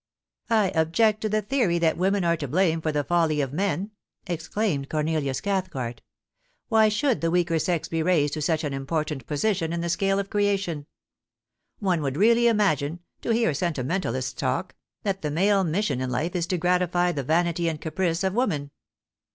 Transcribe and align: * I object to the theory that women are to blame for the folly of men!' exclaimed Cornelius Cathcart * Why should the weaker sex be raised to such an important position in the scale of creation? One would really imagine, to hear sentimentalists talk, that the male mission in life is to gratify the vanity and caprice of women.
* 0.31 0.41
I 0.49 0.69
object 0.73 1.21
to 1.21 1.29
the 1.29 1.43
theory 1.43 1.77
that 1.77 1.95
women 1.95 2.23
are 2.23 2.35
to 2.37 2.47
blame 2.47 2.81
for 2.81 2.91
the 2.91 3.03
folly 3.03 3.39
of 3.39 3.53
men!' 3.53 3.91
exclaimed 4.25 4.89
Cornelius 4.89 5.41
Cathcart 5.41 6.01
* 6.35 6.69
Why 6.69 6.89
should 6.89 7.21
the 7.21 7.29
weaker 7.29 7.59
sex 7.59 7.87
be 7.87 8.01
raised 8.01 8.33
to 8.33 8.41
such 8.41 8.63
an 8.63 8.73
important 8.73 9.27
position 9.27 9.71
in 9.71 9.81
the 9.81 9.89
scale 9.89 10.17
of 10.17 10.31
creation? 10.31 10.87
One 11.77 12.01
would 12.01 12.17
really 12.17 12.47
imagine, 12.47 13.01
to 13.21 13.29
hear 13.29 13.53
sentimentalists 13.53 14.33
talk, 14.33 14.73
that 15.03 15.21
the 15.21 15.29
male 15.29 15.63
mission 15.63 16.01
in 16.01 16.09
life 16.09 16.35
is 16.35 16.47
to 16.47 16.57
gratify 16.57 17.11
the 17.11 17.21
vanity 17.21 17.69
and 17.69 17.79
caprice 17.79 18.23
of 18.23 18.33
women. 18.33 18.71